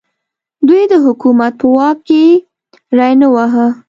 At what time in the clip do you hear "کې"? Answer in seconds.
2.07-2.23